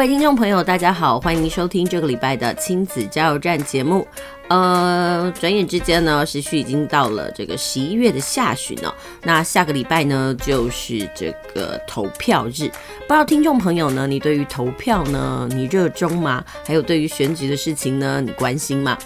[0.00, 4.08] 各位听众朋友，大家好，欢迎收听这个礼拜的亲子加油站节目。
[4.48, 8.94] 呃，转眼之间呢，时序已经到了这个十一月的下旬了。
[9.24, 12.68] 那下个礼拜呢，就是这个投票日。
[12.70, 16.42] 不知道听众朋友呢，你对于投票呢，你热衷吗？
[16.64, 18.96] 还有对于选举的事情呢，你关心吗？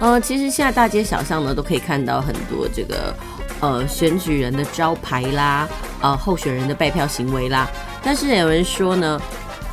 [0.00, 3.14] 呃，其实现在大街小巷呢，都可以看到很多这个
[3.60, 5.68] 呃选举人的招牌啦，
[6.00, 7.68] 呃候选人的拜票行为啦。
[8.02, 9.20] 但是有人说呢，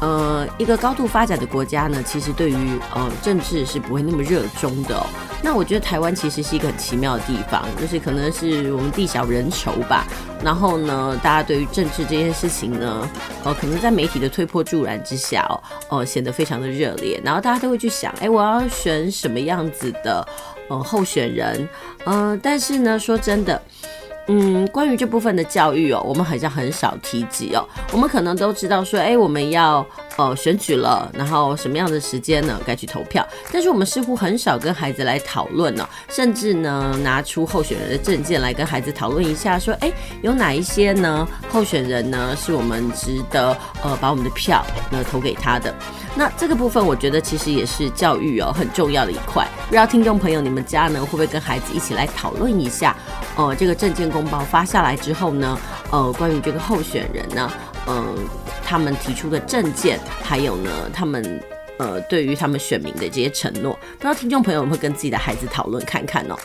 [0.02, 5.02] 呃，一个高度发展的国家呢，其实对于呃政治是不会那么热衷的。
[5.42, 10.06] 那我觉得台湾其实是一个很奇妙的地方，就是可能是我们地小人稠吧。
[10.44, 13.10] 然后呢，大家对于政治这件事情呢，
[13.44, 17.22] 呃，可能在媒体的推波助澜之下哦，呃，显得非常的热烈。
[17.24, 20.28] 然后大家都会去想，哎，我要选什么样子的
[20.68, 21.68] 呃候选人？
[22.06, 23.62] 嗯、呃，但是呢，说真的。
[24.28, 27.64] 嗯，关于这部分的教育哦，我们好像很少提及哦。
[27.92, 29.86] 我们可能都知道说，哎，我们要
[30.18, 33.26] 呃选举了，然后什么样的时间呢该去投票？
[33.52, 45.74] 但是我们似乎很少跟孩子来讨论哦，甚至呢拿出候选人的证件来跟孩子讨论一下，说，哎，有哪一些呢候选人呢是我们值得呃把我们的票呢投给他的？
[46.18, 49.46] 那这个部分我觉得其实也是教育哦很重要的一块。
[49.66, 52.96] 不知道听众朋友你们家呢会不会跟孩子一起来讨论一下？
[53.36, 55.60] 呃，这个证件公报发下来之后呢，
[55.92, 57.52] 呃，关于这个候选人呢，
[57.88, 58.16] 嗯、
[58.64, 61.42] 他们提出的政见，还有呢，他们
[61.78, 66.36] 呃，对于他们选民的这些承诺，不知道听众朋友们会跟自己的孩子讨论看看哦。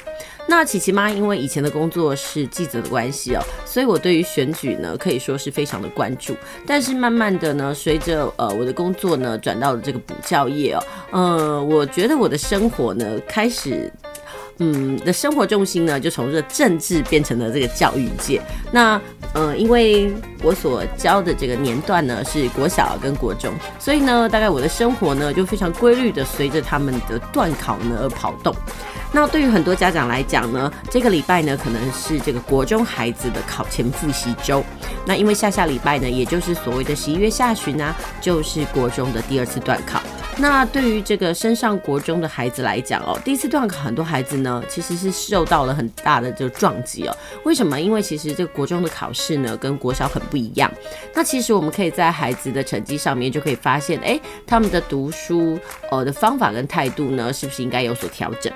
[0.48, 6.34] 那琪琪妈因为以前的工作是记者的关系哦，所以我对于选举呢可以说是非常的关注。
[6.66, 10.82] 但是慢慢的呢，随着呃我的工作呢转到了这个补教业哦，
[11.12, 13.90] 呃，我觉得我的生活呢开始。
[14.62, 18.40] 嗯，的生活重心呢，就从这个政治变成了这个教育界。
[18.70, 19.00] 那，
[19.32, 20.12] 呃，因为
[20.42, 28.54] 我所教的这个年段呢是国小跟国中，所以呢，大概我的生活呢就非常规律的随着他们的段考呢而跑动。
[29.12, 34.64] 那对于很多家长来讲呢，这个礼拜呢可能是这个国中孩子的考前复习周。
[35.06, 40.00] 那因为下下礼拜呢，也就是所谓的十一月下旬啊，就是国中的第二次段考。
[40.36, 47.14] 那对于这个升上国中的孩子来讲哦，第一次段考很多孩子呢其实是受到了很大的这个撞击哦。
[47.44, 47.78] 为什么？
[47.78, 50.70] 因为其实这个国中的考试呢跟国小很不一样。
[51.14, 55.58] 那其实我们可以在孩子的成绩上面就可以发现，哎，他们的读书
[55.90, 58.50] 呃的方法跟态度呢，是不是应该有所调整？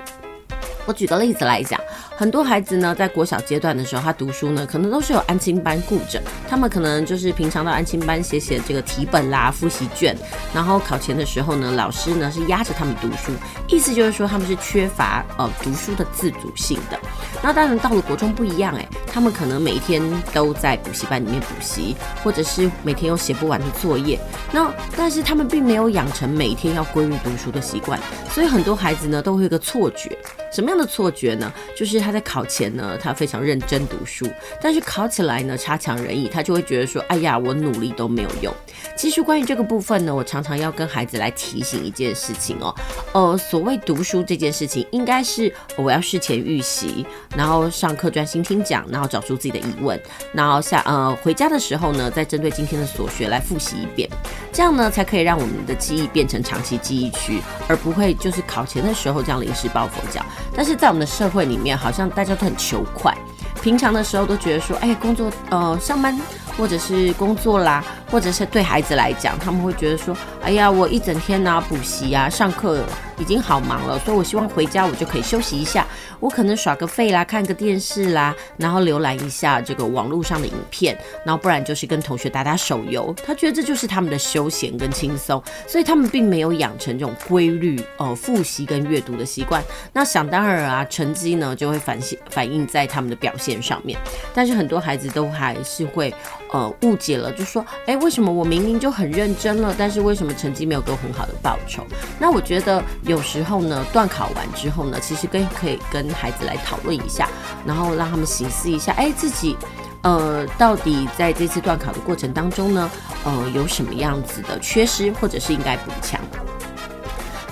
[0.85, 1.79] 我举个例子来讲，
[2.17, 10.15] 很多孩子呢，在国小阶段的时候，他读书呢，可能都是有安亲班顾着，他们可能就是平常到安亲班写写这个题本啦、复习卷，
[10.53, 13.33] 然后考前的时候呢，老师呢是压着他们读书，
[13.67, 16.97] 意思就是说他们是缺乏呃读书的自主性的。
[17.43, 20.01] 那当然到了国中不一样诶，他们可能每天
[20.33, 24.17] 都在补习班里面补习，或者是每天有写不完的作业，
[24.53, 27.99] 那但是他们并没有养成每天要规律读书的习惯，
[28.29, 30.17] 所以很多孩子呢都会有个错觉。
[30.51, 31.51] 什么样的错觉呢？
[31.75, 34.29] 就是他在考前呢，他非常认真读书，
[34.61, 38.53] 但是考起来呢，差强人意，他就会觉得说，哎呀，我努力都没有用。
[38.95, 42.75] 其实关于这个部分呢，我常常要跟孩子来提醒一件事情哦，
[43.13, 47.03] 呃，所谓读书这件事情，应该是我要事前预习，
[47.35, 49.99] 然后上课专心听讲，然后找出自己的疑问，
[50.31, 54.07] 然后下呃回家的时候呢，再针对今天的所学来复习一遍，
[54.53, 60.23] 这样呢才可以让我们的记忆变成长期记忆区，而不会就是考前的时候这样临时抱佛脚。
[60.55, 63.15] 但是在我们的社会里面，好像大家都很求快，
[63.61, 66.19] 平常的时候都觉得说，哎，工作，呃，上班
[66.57, 72.83] 或者是工作啦，或者是对孩子来讲，他们会觉得说，哎呀，我一整天啊，补习啊，上课。
[73.17, 75.87] 已经好忙了，所以我希望回家我就可以休息一下。
[76.19, 83.15] 我可能耍个废啦，看个电视啦，然后浏览一下这个网络上的影片，然后不然就是跟同学打打手游。
[83.25, 89.63] 他觉得这就是他们的休闲跟轻松，所以他们并没有养成这种规律呃复习跟阅读的习惯。
[89.93, 93.97] 那想当然啊，成绩呢就会反现反映在他们的表现上面。
[94.33, 96.13] 但是很多孩子都还是会
[96.55, 101.83] 呃误解了，就说哎，为什么我明明就很认真了，但是为什么成绩没有给我很好的报酬？
[102.19, 102.81] 那我觉得。
[103.03, 107.29] 有时候呢，段考完之后呢，其实跟可以跟孩子来讨论一下，
[107.65, 109.55] 然后让他们省思一下，哎，自己
[110.01, 112.89] 呃到底在这次段考的过程当中呢，
[113.23, 116.19] 呃有什么样子的缺失，或者是应该补强。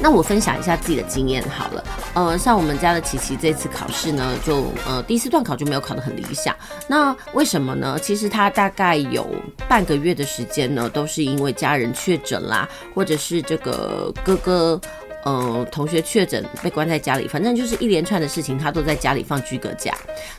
[0.03, 1.83] 那我分享一下自己的经验好了。
[2.13, 6.53] 呃，像我们家的琪琪这次考试呢，就呃第一次段考就没有考得很理想。
[6.89, 7.97] 那为什么呢？
[8.01, 9.25] 其实他大概有
[9.69, 14.81] 半个月的时间呢，都是因为家人确诊啦，或者是这个哥哥。
[15.25, 19.94] 呃，同学确诊被关在家里，反正就是一连串的事情，他都在家里放居隔假。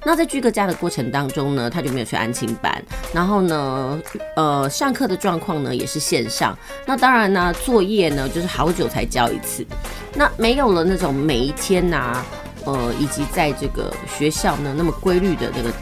[0.04, 4.00] 那在居隔假的过程当中呢，他就没有去安亲班，然后呢，
[4.36, 6.56] 呃，上课的状况呢也是线上。
[6.84, 9.66] 那当然呢，作业呢就是好久才交一次。
[10.14, 12.22] 那没有了那种每一天呐、
[12.64, 15.72] 呃，以及在这个学校呢那么规律的那个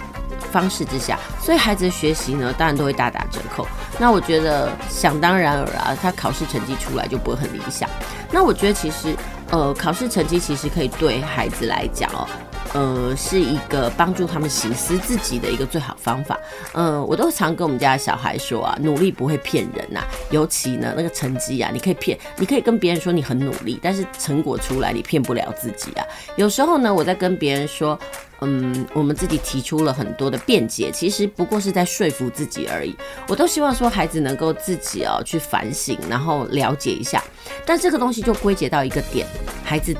[0.52, 3.66] 方式之下，所以孩子的学习呢当然都会大打折扣。
[3.98, 7.88] 那我觉得想当然尔啊，他考试成绩出来就不会很理想。
[8.30, 9.16] 那我觉得其实，
[9.50, 12.28] 呃，考试成绩其实可以对孩子来讲哦，
[12.72, 16.38] 呃，是一个帮助他们省思自己的一个最好方法。
[16.72, 26.04] 呃，我都常跟我们家的小孩说啊，努力不会骗人呐，尤其呢那个成绩啊，你可以骗，你可以跟别人说你很努力，但是成果出来你骗不了自己啊。
[26.36, 27.98] 有时候呢，我在跟别人说。
[28.44, 32.92] 嗯，我们自己提出了很多的辩解，其实不过是在说服自己而已。
[33.28, 37.22] 我都希望说孩子能够自己哦去反省，然后了解一下。
[37.64, 39.28] 但这个东西就归结到一个点，
[39.62, 39.94] 孩子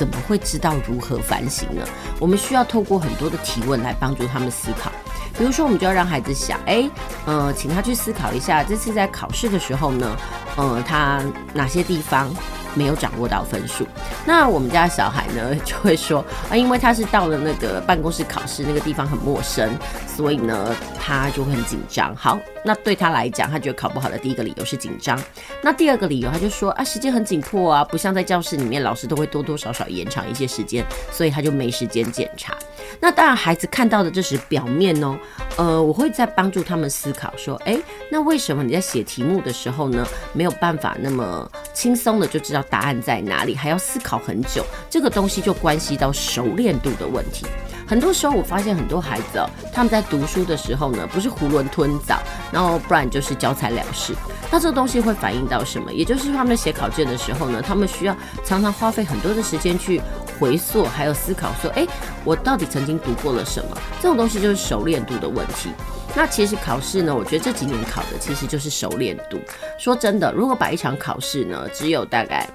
[0.00, 1.86] 怎么会知道如何反省呢？
[2.18, 4.90] 我们需要透过很多的提问来帮助他们思考。
[5.36, 6.88] 比如说，我们就要让孩子想，哎，
[7.26, 10.16] 呃，请他去思考一下，这次在考试的时候呢，
[10.56, 12.34] 呃，他哪些地方
[12.74, 13.86] 没有掌握到分数，
[14.24, 19.70] 那我们家小孩呢 就会说啊，因为他是到了那个办公室考试，那个地方很陌生，
[20.06, 22.14] 所以呢他就会很紧张。
[22.14, 25.20] 好，那对他来讲，他觉得考不好的第一个理由是紧张。
[25.62, 32.54] 那第二个理由，他就说啊，时间很紧迫啊，不像在教室里面，老师都会多多少少延长一些时间，所以他就没时间检查。
[33.00, 35.16] 那当然，孩子看到的这是表面哦。
[35.56, 37.78] 呃，我会在帮助他们思考说，哎，
[38.10, 44.64] 那为什么你在写题目的时候呢，没有办法那么轻松的就知道答案在哪里，还要思考很久？
[44.88, 47.44] 这个东西就关系到熟练度的问题。
[47.86, 52.20] 很多时候，我发现很多孩子哦，他们在读书的时候呢，不是囫囵吞枣，
[52.52, 54.14] 然后不然就是交差了事。
[54.48, 55.92] 那这个东西会反映到什么？
[55.92, 60.00] 也就是他们写考卷的时候呢，他们需要常常花费很多的时间去
[60.40, 61.86] 回溯，还有思考说，哎，
[62.24, 63.76] 我到底曾经读过了什么？
[64.00, 65.70] 这种东西就是熟练度的问题。
[66.16, 69.38] 那其实考试呢，我觉得这几年考的其实就是熟练度。
[69.78, 72.48] 说真的，如果把一场考试呢，只有大概。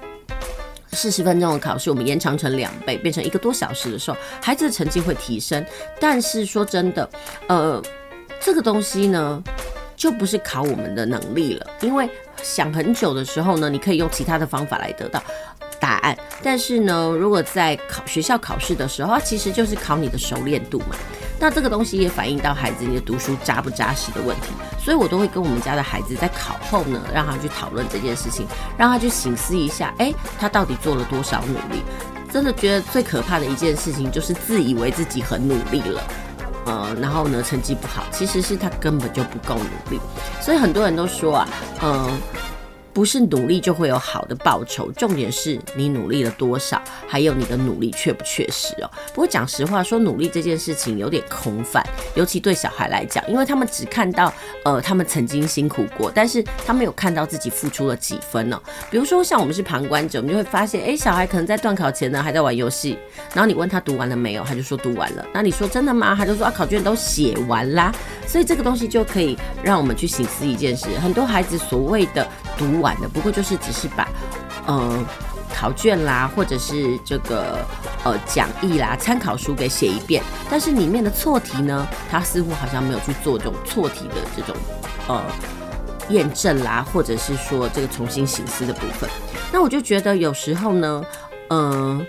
[0.91, 5.63] 四十分钟的考试，我们延长成两倍，变成一个多小时的时候，孩子的成绩会提升。
[5.99, 7.09] 但是说真的，
[7.47, 7.83] 呃，
[8.39, 9.43] 这个东西呢，
[9.97, 12.09] 就不是考我们的能力了，因为
[12.41, 15.21] 想很久的时候呢，你可以用其他的方法来得到
[15.79, 16.17] 答案。
[16.43, 20.95] 但是呢，如果在考学校考试的时候，它其实就是考你的熟练度嘛。
[21.37, 31.83] 那这个东西也反映到孩子你的读书扎不扎实的问题，所以我都会跟我们家的孩子在考后呢，让他去讨论这件事情，让他去醒思一下，哎，他到底做了多少努力？
[32.31, 36.03] 真的觉得最可怕的一件事情就是自以为自己很努力了，
[36.65, 39.99] 呃，然后呢成绩不好，其实是他根本就不够努力，
[40.41, 41.47] 所以很多人都说啊，
[41.81, 42.11] 嗯、呃。
[42.95, 48.89] 不是努力就会有好的报酬，重点是你努力了多少，还有你的努力确不确实哦。
[49.09, 54.33] 不过讲实话，说努力这件事情有点空泛，尤其对小孩来讲，因为他们只看到
[54.63, 58.57] 呃他们曾经辛苦过，但是他没有看到自己付出了几分哦。
[58.89, 62.97] 比如说像我们是旁观者，我们就会发现，哎，小孩可能在段考前呢还在玩游戏，
[63.33, 65.25] 然后你问他读完了没有，他就说读完了。
[65.33, 66.15] 那你说真的吗？
[66.15, 67.93] 他就说啊考卷都写完啦。
[68.25, 74.07] 所以这个东西就可以让我们去省思一件事，很多孩子所谓的读完的，不过就是只是把，
[74.65, 75.05] 呃，
[75.53, 77.65] 考卷啦，或者是这个
[78.03, 84.55] 呃讲义啦、参考书给写一遍，但是里面的错题呢，他似乎好像没有去做这种错题的这种
[85.07, 85.21] 呃
[86.09, 89.09] 验证啦，或者是说这个重新醒思的部分。
[89.51, 91.05] 那我就觉得有时候呢，
[91.49, 92.05] 嗯、呃，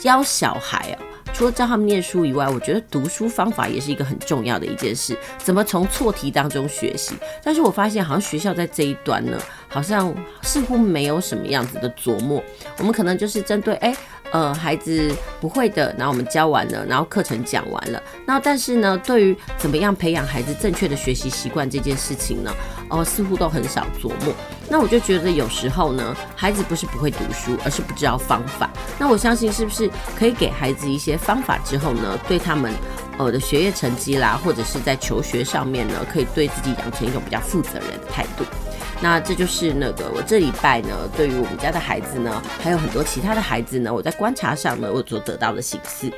[0.00, 1.09] 教小孩啊。
[1.40, 5.16] 除了教他们念书以外，我觉得读书方法也是一个很重要的一件事。
[5.38, 7.14] 怎么从错题当中学习？
[7.42, 12.44] 但是我发现好像学校在这一端呢，好像似乎没有什么样子的琢磨。
[12.76, 13.96] 我们可能就是针对哎。
[14.32, 22.54] 呃，孩子不会的，然后我们教完了，然后课程讲完了，那但是呢，对于怎么样培养孩子正确的学习习惯这件事情呢，
[22.90, 24.32] 哦、似乎都很少琢磨。
[24.70, 28.70] 那我就觉得有时候呢，孩子不是不会读书，而是不知道方法。
[28.98, 32.72] 那我相信是不是可以给孩子一些方法之后呢，对他们
[33.18, 38.44] 呃的学业成绩啦，或者是在求学上面呢，可以对自己养成一种比较负责任的态度。
[39.02, 46.10] 那这就是那个我这礼拜呢，对于我们家的孩子呢，还有很多其他的孩子呢，我在观察上呢，我所得到的省思。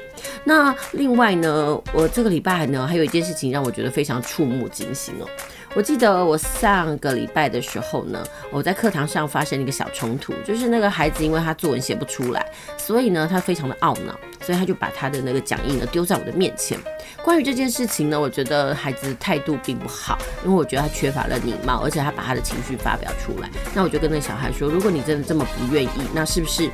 [0.42, 5.26] 那另外呢，我这个礼拜呢，还有一件事情让我觉得非常触目惊心哦。
[5.74, 16.78] 我记得我上个礼拜的时候呢，我在课堂上发生了一个小冲突，就是那个孩子因为他作文写不出来，所以呢他非常的懊恼，所以他就把他的那个讲义呢丢在我的面前。
[17.22, 23.48] 关于这件事情呢，我觉得孩子态度并不好，因为我觉得他缺乏了礼貌，而且他把他的情绪发表出来。
[23.72, 26.68] 那我就跟那小孩说，如果你真的这么不愿意，那是不是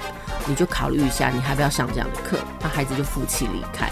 [0.47, 2.39] 你就考虑一下，你还不要上这样的课？
[2.61, 3.89] 那孩子就负气离开。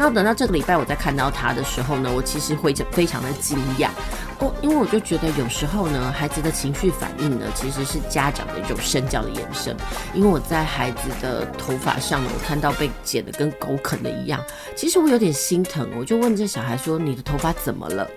[0.00, 3.90] 那等到这个礼拜我再看到他的时候呢，我其实会非常的惊讶
[4.38, 9.76] 哦，因为我就觉得有时候呢，孩子的情绪反应呢，其实是家长的一种身教的延伸。
[10.14, 14.42] 因为我在孩子的头发上呢，我看到被剪得跟狗啃的一样，
[14.74, 15.86] 其实我有点心疼。
[15.98, 18.08] 我就问这小孩说：“你的头发怎么了？”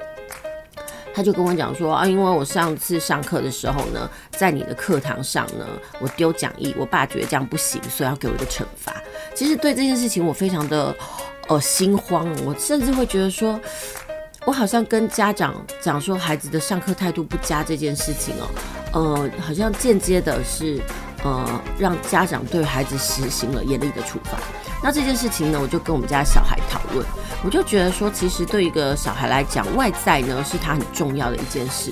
[1.14, 5.68] 他就跟我讲说：“啊，因为我上次上课的时候呢，在你的课堂上呢，
[6.00, 8.96] 我丢讲义，我爸觉得这样不行，所以要给我一个惩罚。”
[9.36, 10.96] 其实对这件事情，我非常的。
[11.50, 12.28] 哦，心慌！
[12.46, 13.60] 我甚至会觉得说，
[14.46, 18.50] 我好像跟家长讲说孩子的上课态度不佳这件事情哦，
[18.94, 20.82] 呃，好像间接的是
[21.24, 24.38] 呃让家长对孩子实行了严厉的处罚。
[24.82, 27.06] 那这件事情呢，我就跟我们家小孩讨论，
[27.44, 31.92] 我就觉得说，其实对一个小孩来讲，外在呢是他很重要的一件事，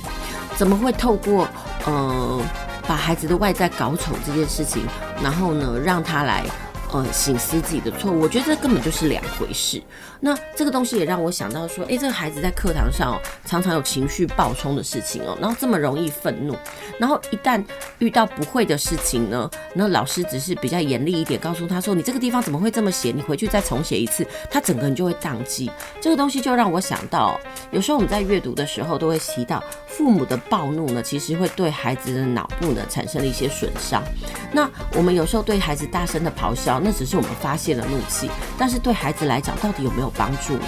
[0.55, 1.47] 怎么会透过
[1.85, 2.41] 呃
[2.87, 4.85] 把孩子的外在搞丑这件事情，
[5.21, 6.45] 然后呢让他来。
[6.91, 9.81] 呃，醒思自己的错误，我觉得这根本就是两回事。
[10.19, 16.53] 那这个东西也让我想到说，诶，这个孩子在课堂上哦，常常有情绪爆冲的事情哦，然后这么容易愤怒，
[16.99, 17.63] 然后一旦
[17.99, 23.13] 遇到不会的事情呢，那老师只是比较严厉一点，告诉他说，你这个地方怎么会这么写？
[23.13, 25.71] 你回去再重写一次，他整个人就会宕机。
[26.01, 27.39] 这个东西就让我想到，
[27.71, 34.03] 有时候我们在阅读的时候都会提到，父母的暴怒呢，其实会对孩子的脑部呢产生了一些损伤。
[34.51, 36.80] 那我们有时候对孩子大声的咆哮。
[36.83, 40.65] 那只是我们发泄了怒气，但是对孩子来讲，到底有没有帮助呢？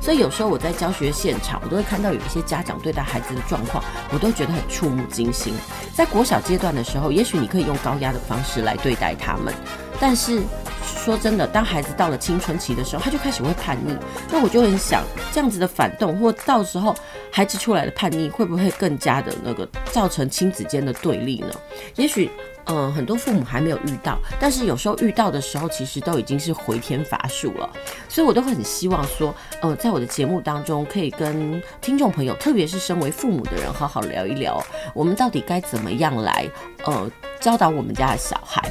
[0.00, 5.54] 所以有时候我在教学现场，我都会看到有一些家长对待孩子的状况，我都觉得很触目惊心。
[5.94, 9.54] 在国小阶段的时候，也许你可以用高压的方式来对待他们，
[9.98, 10.42] 但是
[10.84, 13.96] 说真的，当孩子到了青春期的时候，他就开始会叛逆。
[14.30, 15.02] 那我就很想，
[15.32, 16.94] 这样子的反动，或到时候
[17.30, 21.48] 孩子出来的叛逆，会不会更加的那个造成亲子间的对立呢？
[21.96, 22.30] 也许。
[22.66, 27.68] 嗯，很多父母还没有遇到，但是有时候遇到的时候，其实都已经是回天乏术了。
[28.08, 34.62] 所以我都很希望说，呃，在我的节目当中，可以跟听众朋友，特别是身为父母的人，好好聊一聊，
[34.94, 36.48] 我们到底该怎么样来，
[36.84, 38.62] 呃，教导我们家的小孩。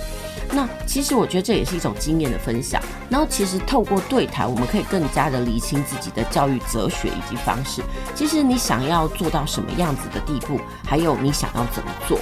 [0.55, 2.81] 那其实我觉得这也是一种经验的分享。
[3.09, 7.81] 然后其实透过对谈，我们可以更加的厘清自己的教育哲学以及方式。
[8.13, 12.19] 其实你想要做到什么样子的地步，还有你想要怎么做。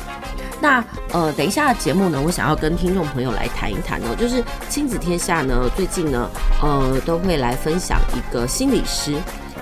[0.62, 6.30] 那呃，等一下节目呢，我想要跟听众朋友来谈一谈哦，就是亲子天下呢，最近呢，
[6.62, 9.16] 呃，都会来分享一个心理师，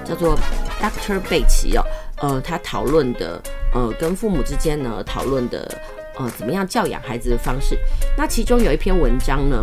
[0.04, 0.38] 叫做
[0.82, 1.20] Dr.
[1.30, 1.84] 贝奇哦，
[2.18, 3.42] 呃，他讨论的，
[3.74, 5.74] 呃，跟父母之间呢讨论的，
[6.18, 7.80] 呃，怎么样教养孩子的方式。
[8.18, 9.62] 那其中有一篇文章呢，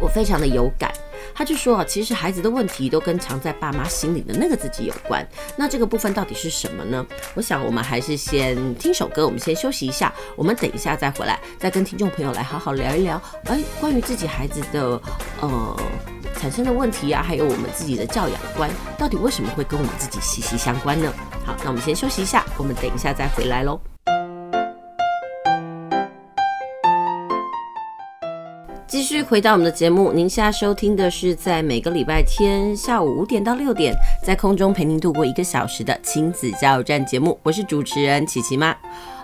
[0.00, 0.90] 我非常的有感。
[1.38, 5.24] 他就说啊，其实孩子的问题都跟藏在爸妈心里的那个自己有关。
[5.56, 7.06] 那这个部分到底是什么呢？
[7.34, 10.12] 我想我们还是先听首歌，我们先休息一下。
[10.34, 13.22] 我们等一下再回来，再跟听众朋友来好好聊一聊。
[13.44, 15.00] 哎，关于自己孩子的
[15.40, 15.80] 呃
[16.34, 18.68] 产生的问题啊，还有我们自己的教养观，
[18.98, 21.14] 到底为什么会跟我们自己息息相关呢？
[21.46, 23.80] 好，那我们先休息一下，我们等一下再回来喽。
[28.88, 38.74] 继续回到我们的节目，您现在收听的是在每个礼拜天下午五点到六点，在空中陪您度过一个小时的亲子加油站节目，我是主持人琪琪妈。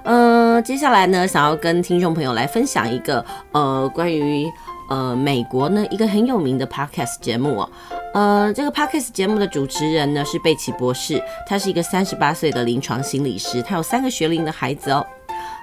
[0.03, 4.47] 呃，接下来呢，想要跟听众朋友来分享一个呃关于
[4.91, 7.71] 呃美国呢一个很有名的 podcast 节目哦。
[8.13, 11.19] 呃，这个 podcast 节目的主持人呢是贝奇博士，
[11.49, 15.07] 他是一个三十八岁的临床心理师，他有三个学龄的孩子哦。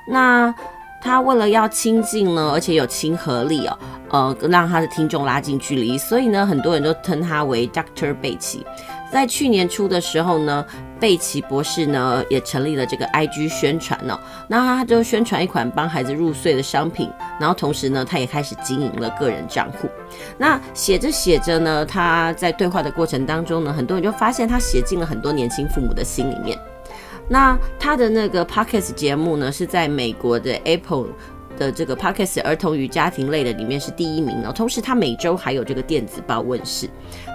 [0.08, 0.51] 那
[1.01, 3.77] 他为了要亲近呢，而且有亲和力哦，
[4.10, 8.65] 呃，让他的听众拉近距离，所以呢，很多人都称他为 Doctor 贝奇。
[9.12, 10.65] 在去年初的时候呢，
[10.98, 14.17] 贝奇博士呢也成立了这个 IG 宣传哦，
[14.48, 19.89] 那他就宣传一款帮孩子入睡的商品，然后同时呢，他也开始经营了个人账户。
[20.38, 26.58] 那写着写着呢，他在对话的过程当中呢，很多人就发现他写进了很多年轻父母的心里面。
[27.32, 31.08] 那他的那个 Podcast 节目呢，是在美国的 Apple
[31.58, 34.52] 的这个 Podcast 儿童与家庭类的里面是第一名哦。
[34.54, 36.90] 同时，他每周还有这个电子报问世。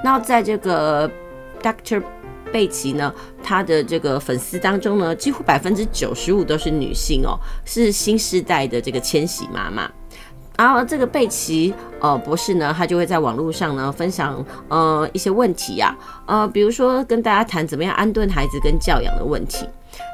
[0.05, 1.11] 那在这个
[1.63, 2.03] Dr.
[2.53, 3.13] 贝奇呢，
[3.43, 9.91] 他的这个粉丝当中呢，几乎百分之九十五都是女性哦，是新时代的这个千禧妈妈。
[10.59, 19.67] 然后这个贝奇呃博士呢，他就会在网络上呢分享呃一些问题呀、啊，呃比如说跟大家谈怎么样安顿孩子跟教养的问题。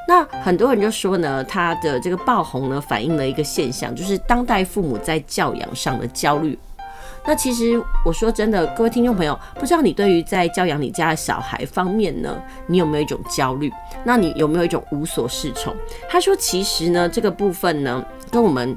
[0.07, 6.57] 那很多人就说呢，他的这个爆红呢反映了一个现象，就是当代父母在教养上的焦虑。
[7.25, 13.71] 那其实我说真的，各位听众朋友，不知道你对于在教养你家的小孩方面呢，你有没有一种焦虑？
[14.03, 15.73] 那你有没有一种无所适从？
[16.09, 18.75] 他说，其实呢，这个部分呢，跟我们。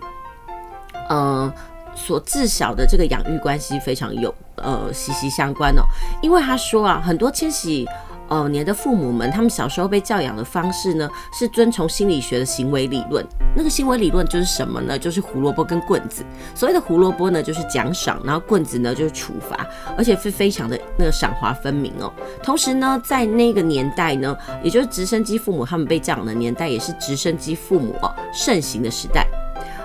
[1.09, 1.53] 呃，
[1.95, 5.83] 所自小的这个养育关系非常有呃息息相关哦，
[6.21, 7.87] 因为他说啊，很多千禧
[8.29, 13.25] 哦，你的父母们，他们小时候被教养的方式呢，是遵从心理学的行为理论。
[13.55, 14.99] 那个行为理论就是什么呢？
[14.99, 16.25] 就是胡萝卜跟棍子。
[16.55, 19.67] 所谓的胡萝卜呢，就是奖赏，然后棍子呢就是处罚，
[19.97, 22.13] 而且是非常的那个赏罚分明哦。
[22.43, 29.27] 同时呢，在那个年代呢，也就是直升机父母他们被教养的年代，也是直升机父母哦盛行的时代，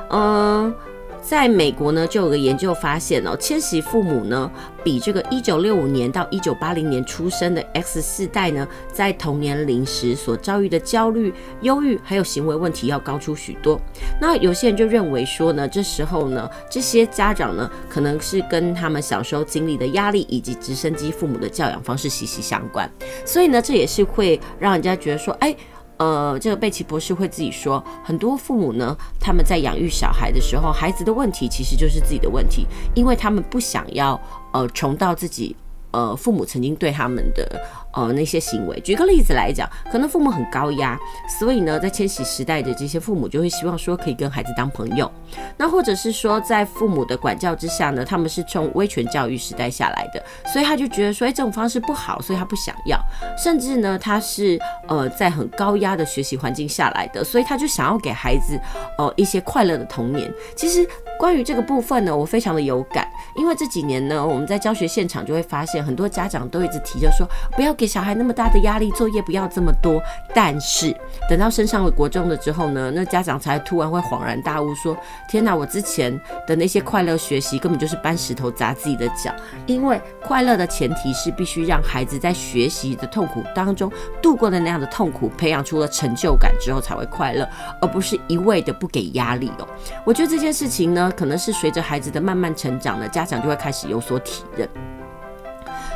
[0.10, 0.74] 嗯、
[1.22, 4.52] 在美国呢，就有个研究发现哦，千禧父母呢，
[4.84, 13.80] 比这个一九六五年到一九八零年出生的 X 世代呢，在同年龄时所遭遇的焦虑、忧郁还有行为问题要高出许多。
[14.20, 22.90] 那有些人就认为说呢，这时候呢，这些家长呢，可能是跟他们小时候经历的压力以及直升机父母的教养方式息息相关。
[23.26, 25.56] 所以呢，这也是会让人家觉得说，哎。
[26.02, 32.66] 呃，这个贝奇博士会自己说，很多父母呢，他们在养育小孩的时候，孩子的问题其实就是自己的问题，
[32.96, 34.20] 因为他们不想要
[34.52, 35.56] 呃重到自己
[35.92, 37.62] 呃父母曾经对他们的。
[37.94, 40.98] 呃，那些行为，举个例子来讲，可能父母很高压，
[41.38, 45.12] 所以呢，在千禧时代的这些父母就会希望说可以跟孩子当朋友，
[45.58, 52.98] 那或者是说在父母的管教之下呢，他们是从威权教育时代下来的，所以他就觉得说，哎，这种方式不好，所以他不想要，
[53.38, 54.58] 甚至呢，他是
[54.88, 58.58] 呃在很高压的学习环境下来的，所以他就想要给孩子
[58.98, 60.34] 呃一些快乐的童年。
[60.56, 60.88] 其实
[61.20, 67.72] 关于这个部分呢，我非常的有感，因为这几年呢，我们在教学现场就会发现，很多家长都一直提着说不要。
[67.82, 70.00] 给小孩那么大的压力，作业不要这么多。
[70.36, 70.96] 但是
[71.28, 74.96] 等到升上了国中了之后呢，那家长才突然会恍然大悟，说
[75.28, 79.34] ：“天哪，我之前的那些快乐学习根本就是搬石头砸自己的脚。
[79.66, 83.92] 因为快乐的前提是必须让孩子在学习的痛苦当中
[84.22, 87.48] 度过的那样的痛苦，培养出了成就感之后才会快乐，
[87.82, 89.68] 而不是一味的不给压力哦。
[90.06, 94.68] 我觉得这件事情呢，可能是随着孩子的慢慢成长呢，家长就会开始有所体认。”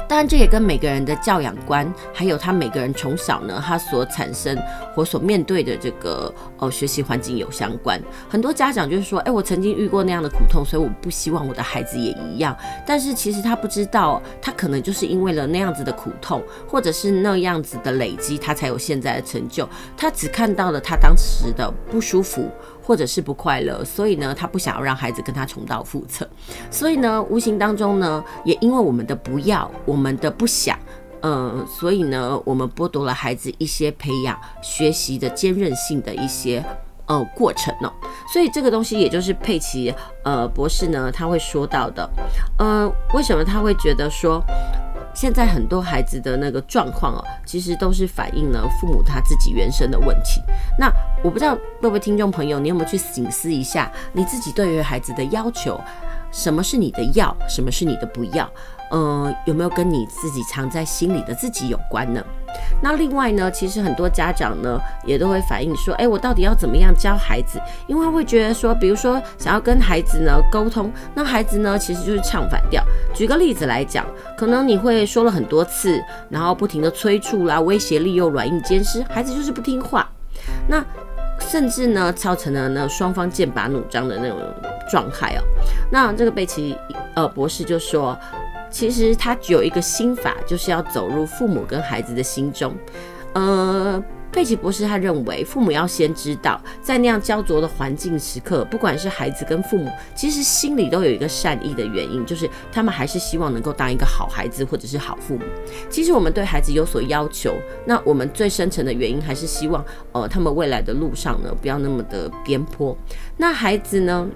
[0.08, 4.56] 当然，这也跟每个人的教养观，还有他每个人从小呢，他所产生
[4.94, 8.00] 或所面对的这个呃学习环境有相关。
[8.30, 12.56] 很多家长就是说，哎，我曾经遇过那样的苦痛，所以我不希望我的孩子也一样。
[12.86, 19.68] 但是其实他不知道，他可能就是因为了那样子的苦痛，或者是那样子的累积，他才有现在的成就。
[19.98, 22.52] 他只看到了他当时的不舒服。
[22.86, 26.28] 或者是不快乐，所以呢，他不想要让孩子跟他重蹈覆辙，
[26.70, 30.78] 所以呢，无形当中呢，也因为我们的不要，我们的不想，
[31.22, 36.64] 呃，所以呢，我们剥夺了孩子一些培养学习的坚韧性的一些
[37.08, 37.92] 呃过程哦。
[38.32, 39.94] 所以这个东西也就是佩奇
[40.24, 42.08] 呃博士呢他会说到的，
[42.60, 44.40] 呃，为什么他会觉得说？
[45.16, 50.42] 现在很多孩子的那个状况哦，其实都是反映了父母他自己原生的问题。
[50.78, 50.92] 那
[51.24, 55.80] 我不知道各位听众朋友，你有没有去醒思一下你自己对于孩子的要求？
[56.32, 57.36] 什么是你的要？
[57.48, 58.48] 什么是你的不要？
[58.92, 62.22] 呃，有没有跟你自己藏在心里的自己有关呢？
[62.82, 67.60] 那另外呢，其实很多家长呢也都会反映说，哎，我到底要怎么样教孩子？
[67.88, 72.84] 因为会觉得说，比如说想要跟孩子呢沟通，那孩子呢其实就是唱反调。
[73.14, 74.06] 举个例子来讲，
[74.38, 80.10] 可能你会说了很多次，然后不停的催促啦、威胁、利诱、软硬兼施，孩子就是不听话。
[80.68, 80.84] 那
[81.40, 84.38] 甚至呢，造成了那双方剑拔弩张的那种
[84.90, 85.42] 状态哦。
[85.92, 86.78] 那这个贝奇
[87.16, 88.18] 呃博士就说。
[88.76, 92.76] 其实他只有一个心法，就是要走入父母跟孩子的心中。
[93.32, 105.46] 呃，佩奇博士他认为，父母要先知道，在那样焦灼的环境时刻，不管是孩子跟父母，其实心里都有一个善意的原因，就是他们还是希望能够当一个好孩子或者是好父母。
[105.90, 112.94] 其实我们对孩子有所要求，那我们最深层的原因还是希望，呃，他们未来的路上呢，不要那么的边坡。
[113.38, 114.28] 那孩子呢，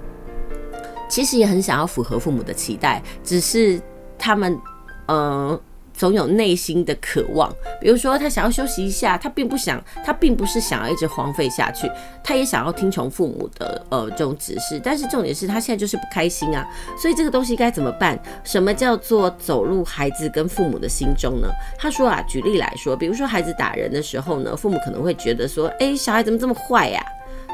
[1.09, 3.77] 其实也很想要符合父母的期待，只是。
[4.19, 4.59] 他们，
[5.07, 5.59] 呃，
[5.93, 7.51] 总有内心的渴望。
[7.81, 11.89] 比如说，他想要休息一下，他并不想，他并不是想要一直荒废下去，
[12.23, 14.79] 他也想要听从父母的呃这种指示。
[14.83, 16.67] 但是重点是他现在就是不开心啊。
[16.97, 18.17] 所以这个东西该怎么办？
[18.43, 21.49] 什么叫做走入孩子跟父母的心中呢？
[21.77, 27.03] 他说啊，举例来说，比如说孩子打人的时候呢，父母可能会觉得说，哎，小孩怎么这么坏呀？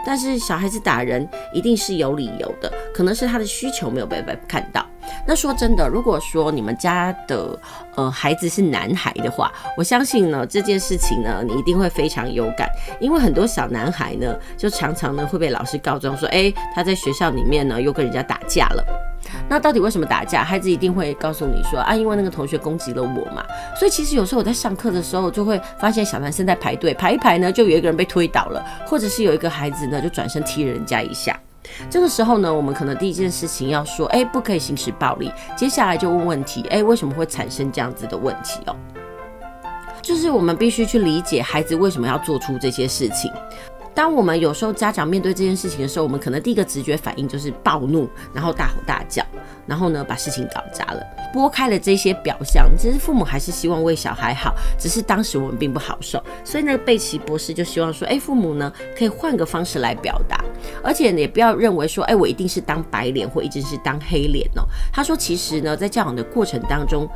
[0.06, 4.86] 但是小孩子打人一定是有理由的，可能是他的需求没有被被看到。
[5.28, 7.60] 那说真的，如果说你们家的
[7.96, 18.84] 呃孩子是男孩的话，我相信呢这件事情呢你一定会非常有感，因为很多小男孩呢就常常呢会被老师告状说，哎，他在学校里面呢又跟人家打架了。
[19.50, 20.44] 那到底为什么打架？
[20.44, 23.44] 孩子一定会告诉你说啊，因为那个同学攻击了我嘛。
[23.78, 31.38] 所以其实有时候我在上课的时候就会发现小男生在排队排一排呢，就有一个人被推倒了，或者是有一个孩子呢就转身踢人家一下。
[31.89, 35.31] 这个时候呢，我们可能第一件事情要说，哎，不可以行使暴力。
[35.55, 38.75] 接下来就问问题，哎，为什么会产生这样子的问题哦？
[40.01, 43.31] 就是我们必须去理解孩子为什么要做出这些事情。
[43.95, 49.25] 当我们有时候家长面对这件事情的时候，我们可能第一个直觉反应就是暴怒，然后大吼大叫，
[49.65, 51.01] 然后呢把事情搞砸了，
[51.34, 52.69] 拨开了这些表象。
[52.77, 56.21] 其实父母还是希望为小孩好，只是当时我们并不好受。
[56.43, 60.43] 所以那个贝奇博士就希望说，哎，父母呢可以换个方式来表达，
[60.84, 64.67] 而且也不要认为说，哎，我一定是当白脸或一定是当黑脸哦。
[64.91, 67.10] 他说，其实呢在教养的过程当中。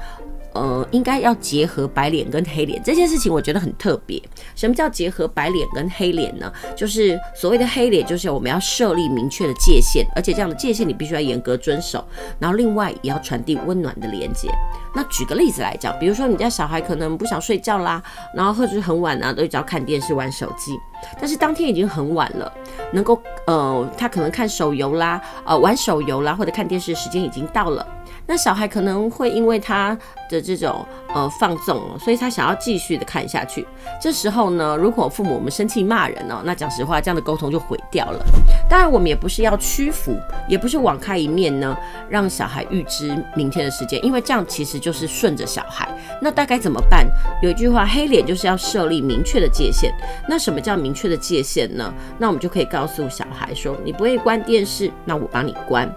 [0.54, 4.22] 呃，应该要结合白脸跟黑脸这件事情，我觉得很特别。
[4.56, 6.52] 什么叫结合白脸跟黑脸呢？
[6.76, 12.04] 就是所谓的黑脸，就是我们要设立明确的界限，而且这样的界限你必须要严格遵守。
[12.40, 14.50] 然后另外也要传递温暖的连接。
[14.96, 18.02] 那举个例子来讲，比如说你家小孩可能不想睡觉啦，
[18.34, 20.78] 然后或者是很晚啊，都一直要看电视玩手机。
[21.18, 22.52] 但是当天已经很晚了，
[22.92, 27.86] 能够呃，他可能看手游啦，呃，玩手游啦，或者看电视的时间已经到了。
[28.30, 29.98] 那小孩可能会因为他
[30.30, 33.68] 的这种呃放纵，所以他想要继续的看下去。
[34.00, 38.24] 这时候呢，如果父母我们生气骂人哦，那讲实话，这样的沟通就毁掉了。
[38.70, 40.16] 当然，我们也不是要屈服，
[40.48, 41.76] 也不是网开一面呢，
[42.08, 45.90] 让小孩预知明天的时间，因为这样其实就是顺着小孩。
[46.22, 47.08] 那大概怎么办？
[47.42, 49.92] 有一句话，黑脸就是要设立明确的界限。
[50.28, 51.92] 那什么叫明确的界限呢？
[52.20, 55.92] 那我们就可以告诉小孩说，你不会关电视，那我帮你关。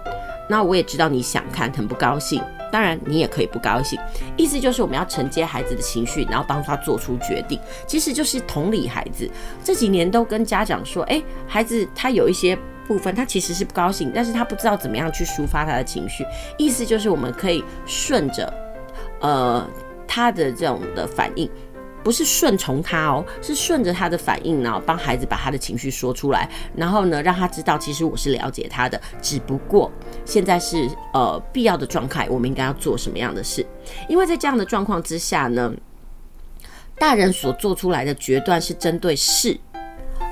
[0.53, 2.39] 那我也知道你想看，很不高兴。
[2.71, 3.99] 当然，你也可以不高兴。
[4.37, 7.59] 意思就是我们要承接孩子的情绪，然后帮他做出决定。
[7.87, 9.27] 其实就是同理孩子。
[9.63, 12.55] 这几年都跟家长说，诶，孩子他有一些
[12.87, 16.23] 部分他其实是不高兴，但是他不知道怎么样去抒发他的情绪。
[16.55, 18.53] 意思就是我们可以顺着，
[19.21, 19.67] 呃，
[20.07, 21.49] 他的这种的反应。
[22.03, 29.91] 不是顺从他哦，是顺着他的反应呢，帮孩子把他的情绪说出来，然后呢，让他知道其实我是了解他的，只不过
[30.25, 33.65] 现在是呃必要的状态，我们应该要做什么样的事？
[34.09, 35.73] 因为在这样的状况之下呢，
[36.99, 39.57] 大人所做出来的决断是针对事，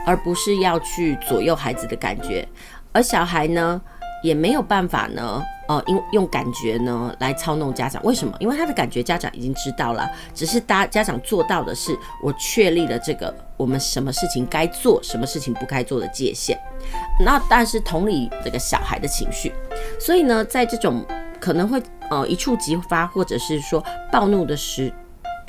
[0.05, 2.47] 而不是要去左右孩子的感觉，
[2.91, 3.81] 而小孩呢，
[4.23, 5.41] 也没有办法呢。
[5.71, 8.36] 哦，用用感觉呢来操弄家长，为什么？
[8.41, 16.60] 因为他的感觉家长已经知道了，只是大家长做到的是，我确立了这个我们什么事情该做，什么事情不该做的界限。
[17.23, 19.53] 那但是同理这个小孩的情绪，
[19.97, 21.05] 所以呢，在这种
[21.39, 23.81] 可能会呃一触即发，或者是说
[24.12, 24.93] 暴怒的时。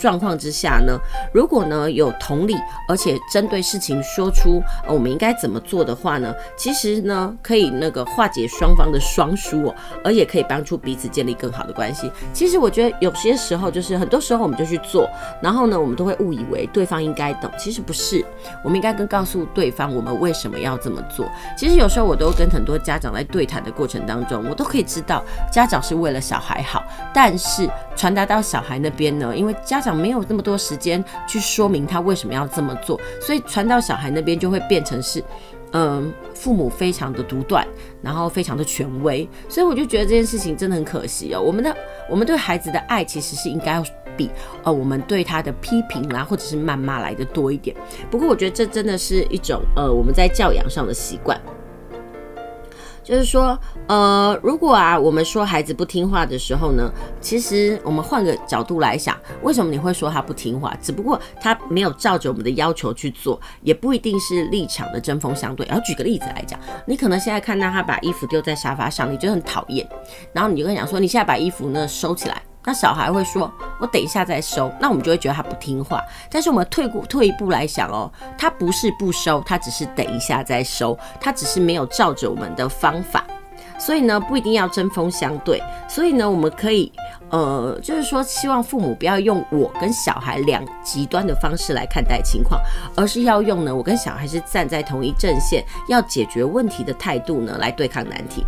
[0.02, 0.98] 状况之下呢，
[1.32, 2.56] 如果呢有同理，
[2.88, 12.10] 而且针对事情说出我们应该怎么做的话呢，其实呢可以那个化解双方的双输哦，而也可以帮助彼此建立更好的关系。
[12.32, 15.08] 其实我觉得有些时候就是很多时候我们就去做，
[15.40, 18.24] 然后呢我们都会误以为对方应该懂，其实不是，
[18.64, 21.24] 我们应该跟告诉对方我们为什么要这么做。
[21.56, 26.82] 其实有时候我都跟很多家长在对谈的过程当中，我都可以知道家长是为了小孩好，
[27.14, 29.92] 但是传达到小孩那边呢，因为家长。
[30.02, 35.22] 没有那么多时间去说明他为什么要这么做，所以传到小孩那边就会变成是，
[35.72, 37.64] 嗯，父母非常的独断，
[38.00, 41.40] 然后非常的权威，所以我就觉得这件事情真的很可惜哦。
[41.40, 41.76] 我们的
[42.10, 43.84] 我们对孩子的爱其实是应该要
[44.16, 44.28] 比
[44.64, 47.76] 呃我们对他的批评啦或者是谩骂来的多一点。
[48.10, 51.40] 不过我觉得这真的是一种呃我们在教养上的习惯。
[53.02, 60.76] 就是说，呃，如果啊，我们说孩子不听话的时候呢，其实我们换个角度来想，为什么你会说他不听话？
[60.80, 65.66] 只不过他没有照着我们的要求去做，也不一定是立场的针锋相对。
[65.66, 69.88] 然后举个例子来讲，你可能现在看到他把衣服丢在沙发上，你觉得很讨厌，
[70.32, 72.40] 然后你就跟他讲说，你现在把衣服呢收起来。
[72.64, 76.00] 那小孩会说：“我等一下再收。”那我们就会觉得他不听话。
[76.30, 83.24] 但是我们退过退一步来想哦，他不是不收，他只是等一下再收，他只是没有照着我们的方法。
[83.84, 85.60] 所以呢，不一定要针锋相对。
[85.88, 86.92] 所以呢，我们可以。
[87.32, 92.60] 呃，就是说，希望父母不要用我跟小孩两极端的方式来看待情况，
[92.94, 98.44] 而是要用呢，我跟小孩是站在同一阵线，要解决问题的态度呢，来对抗难题。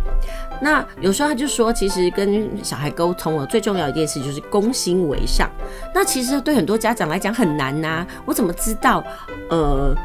[0.61, 5.49] 那有时候他就说，其实跟小孩沟通了最重要一件事就是攻心为上。
[5.91, 9.03] 那其实对很多家长来讲很难呐，我怎么知道？
[9.49, 9.95] 呃。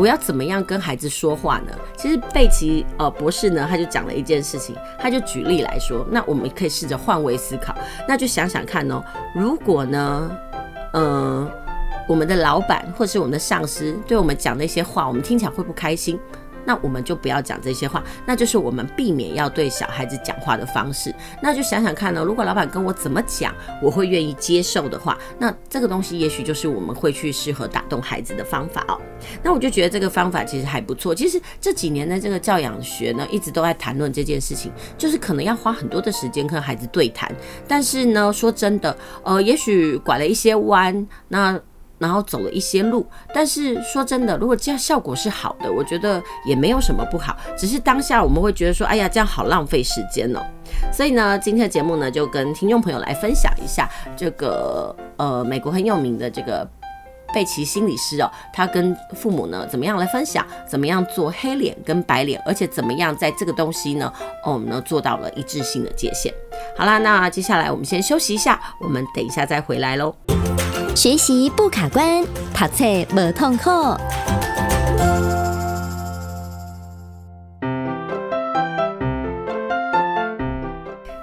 [0.00, 1.72] 我要怎么样跟孩子说话呢？
[1.94, 7.74] 其实贝奇呃博士呢，他就讲了一件事情，他就举例来说，那我们可以试着换位思考，
[8.08, 10.30] 那就想想看哦，如果呢，
[10.94, 11.52] 嗯、呃，
[12.08, 16.18] 我们的老板或是我们的上司对我们讲那些话，我们听起来会不开心。
[16.70, 21.12] 那我们就不要讲这些话，那就是我们避免要对小孩子讲话的方式。
[21.42, 23.52] 那就想想看呢，如果老板跟我怎么讲，
[23.82, 28.96] 我会愿意接受的话，那这个东西也许就是我们会去适合打动孩子的方法哦。
[29.42, 31.12] 那我就觉得这个方法其实还不错。
[31.12, 37.28] 其实这几年的这个教养学呢，一直都在谈论这件事情，就是可能要花很多的时间跟孩子对谈。
[37.66, 41.60] 但是呢，说真的，呃，也许拐了一些弯，那。
[42.00, 47.36] 然后走了一些路，但是说真的，如果这样效果是好的，我觉得也没有什么不好。
[47.56, 50.40] 只是当下我们会觉得说，哎呀，这样好浪费时间哦。
[50.90, 53.86] 所以呢，今天的节目呢，就跟听众朋友来分享一下
[54.16, 56.66] 这个呃，美国很有名的这个
[57.34, 64.10] 贝奇心理师哦，他跟父母呢怎么样来分享，怎么样做黑脸跟白脸，而且怎么样在这个东西呢，
[64.46, 66.32] 哦呢做到了一致性的界限。
[66.78, 70.14] 好啦，那接下来我们先休息一下，我们等一下再回来喽。
[70.94, 73.70] 学习不卡关，读册无痛苦。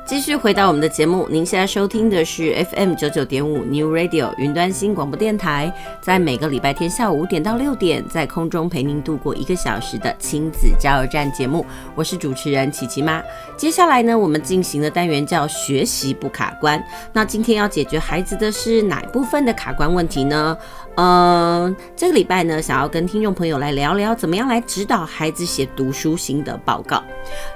[0.08, 5.70] 继续回到我们的节目，您现在收听的是 FM 九九点五 New Radio 云端新广播电台，
[6.02, 13.22] 在每个礼拜天下午五点到六点，在空中陪您度过一个小时的亲子加油站节目，我是主持人琪琪妈。
[13.58, 16.82] 接下来呢，我们进行的单元叫学习不卡关。
[17.12, 20.58] 那今天要解决孩子的是哪部分的卡关问题呢？
[20.98, 27.04] 嗯，这个礼拜呢，想要跟听众朋友来聊聊，怎么样来指导孩子写读书心得报告。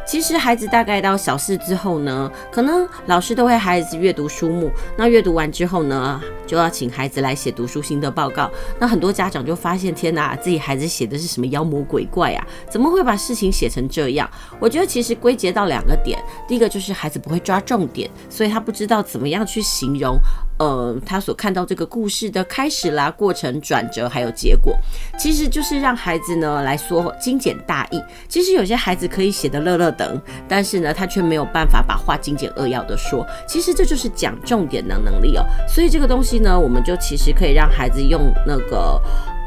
[0.05, 8.47] 其实孩子大概到小四之后呢，可能老师都会孩子阅读书目，那阅读完之后呢，就要请孩子来写读书心得报告。
[8.79, 12.45] 那很多家长就发现，天哪，自己孩子写的是什么妖魔鬼怪啊？
[12.69, 14.29] 怎么会把事情写成这样？
[14.59, 20.19] 我觉得其实归结到两个点，第一个就是孩子不会抓重点，所以他不知道怎么样去形容。
[20.61, 24.77] 呃，他所看到这个故事的开始啦、过程、转折，还有结果，
[25.17, 27.99] 其实就是让孩子呢来说精简大意。
[28.29, 33.25] 其实有些孩子可以写的乐乐等，但是呢，他却没有办法把话精简扼要的说。
[33.47, 35.43] 其实这就是讲重点的能力哦。
[35.67, 39.01] 所以这个东西呢，我们就其实可以让孩子用那个。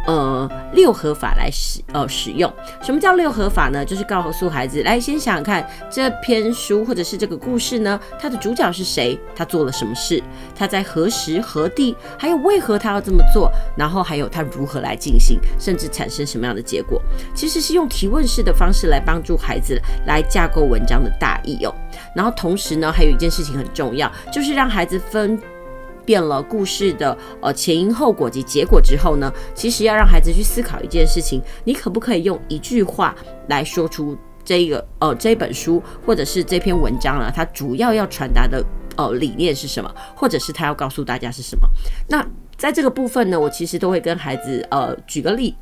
[0.07, 3.85] 呃，六合法来使呃使用，什么叫六合法呢？
[3.85, 9.19] 就是告诉孩子，来先想想看这篇书或者是这个故事呢，它的主角是谁？
[9.35, 10.23] 他做了什么事？
[10.55, 11.97] 他在何时何地？
[12.19, 13.51] 还有为何他要这么做？
[13.77, 17.01] 然后还有他如何来进行，甚至产生什么样的结果？
[17.35, 21.75] 其实是用提问式的方式来帮助孩子来架构文章的大意哦。
[22.15, 25.41] 然后同时呢，还有一件事情很重要，就是让孩子分。
[26.05, 33.15] 变了故事的呃前因后果及结果之后呢，其实要让孩子去思考一件事情：你可不可以用一句话
[33.49, 38.65] 来说出这个呃这本书或者是这篇文章啊，它主要要传达的
[38.97, 41.69] 呃理念是什么，或者是它要告诉大家是什么？
[42.09, 42.25] 那
[42.57, 45.55] 在这个部分呢，我其实都会跟孩子呃举个例。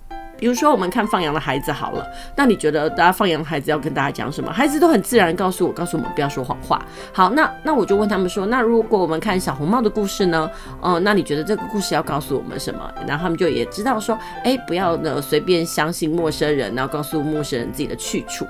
[0.43, 4.53] 比如说，我们看放羊的孩子好了，那你觉得大家放羊的孩子要跟大家讲什么？
[4.53, 6.85] 孩子都很自然告诉我，告诉我们不要说谎话。
[7.13, 10.51] 好，那那我就问他们说，那如果我们看小红帽的故事呢？
[10.83, 12.93] 嗯、那你觉得这个故事要告诉我们什么？
[13.07, 18.45] 然后他们就也知道说，哎，不要呢随便相信陌生人，然后告诉陌生人自己的去处。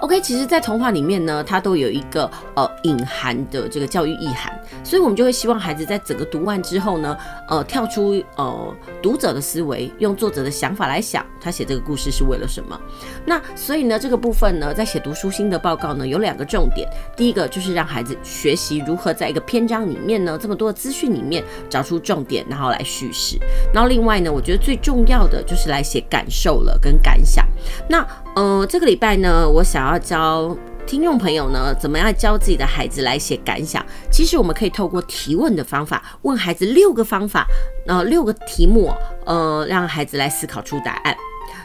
[0.00, 4.52] OK，其实，在童话里面呢，它都有一个呃隐含的这个教育意涵，
[4.82, 7.16] 所以我们就会希望孩子在整个读完之后呢，
[7.48, 12.78] 呃，跳出呃读者的思维，用作者的想法来想，他写这个故事是为了什么。
[13.24, 23.38] 那所以呢，这个部分呢，在写读书心得报告呢，有两个重点，第一个就是让孩子学习如何在一个篇章里面呢，这么多的资讯里面找出重点，然后来叙事。
[23.72, 27.46] 然后另外呢，我觉得最重要的就是来写感受了跟感想。
[27.88, 33.84] 那呃，这个礼拜呢，我想要教听众朋友呢，怎么样教自己的孩子来写感想。
[34.10, 37.46] 其实我们可以透过提问的方法，问孩子六个方法，
[37.86, 38.92] 呃，六个题目，
[39.24, 41.16] 呃，让孩子来思考出答案。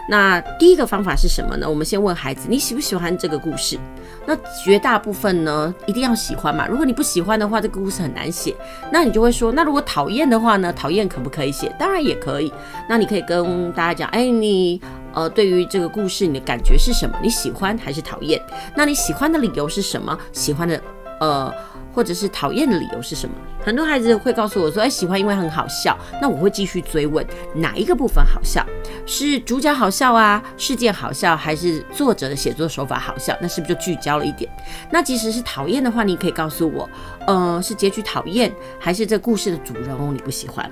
[0.07, 1.69] 那第一个方法是什么呢？
[1.69, 3.77] 我们先问孩子，你喜不喜欢这个故事？
[4.25, 6.67] 那绝大部分呢，一定要喜欢嘛。
[6.67, 8.55] 如果你不喜欢的话，这个故事很难写。
[8.91, 10.73] 那你就会说，那如果讨厌的话呢？
[10.73, 11.73] 讨厌可不可以写？
[11.79, 12.51] 当然也可以。
[12.87, 14.81] 那你可以跟大家讲，哎，你
[15.13, 17.17] 呃，对于这个故事，你的感觉是什么？
[17.21, 18.41] 你喜欢还是讨厌？
[18.75, 20.17] 那你喜欢的理由是什么？
[20.31, 20.81] 喜欢的
[21.19, 21.53] 呃。
[21.91, 23.35] 或者是讨厌的理由是什么？
[23.65, 28.63] 很多孩子会告诉我说：“哎，喜欢因为很好笑。”那我会继续追问哪一个部分好笑？
[29.07, 33.35] 是主角好笑啊，事件好笑，还是作者的写作手法好笑？
[33.41, 34.49] 那是不是就聚焦了一点？
[34.91, 36.87] 那即使是讨厌的话，你可以告诉我，
[37.25, 40.71] 呃，是结局讨厌，还是这故事的主人公你不喜欢？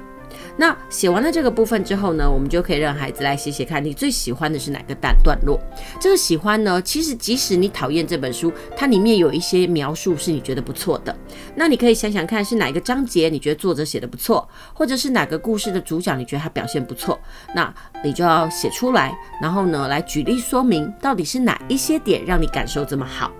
[0.57, 5.59] 那写完了这个部分之后呢，我们就可以让孩子来写写看，你最喜欢的是哪个段段落？
[6.01, 11.15] 这个喜欢呢，其实即使你讨厌这本书，它里面有一些描述是你觉得不错的，
[11.55, 17.19] 那你可以想想看是哪一个章节你觉得作者写的不错，或者是哪个故事的主角你觉得他表现不错，
[17.55, 23.31] 那你就要写出来，然后呢来举例说明到底是哪一些点让你感受这么好。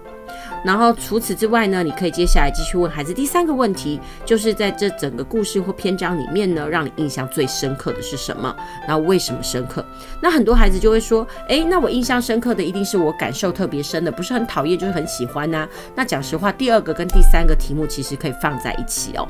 [0.64, 8.56] 然后除此之外呢，你可以接下来继续问孩子第三个问题，就是在这整个故事或篇章里面呢，让你印象最深刻的是什么？
[8.88, 9.86] 那为什么深刻？
[10.22, 15.68] 那很多孩子就会说，诶，那我印象深刻的一定是我感受特别深的，不是很讨厌就是很喜欢呐。
[15.96, 19.28] 那讲实话，第二个跟第三个题目其实可以放在一起哦。